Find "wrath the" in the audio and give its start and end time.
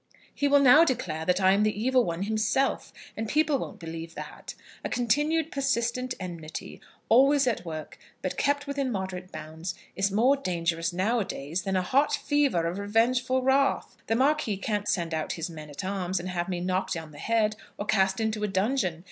13.43-14.15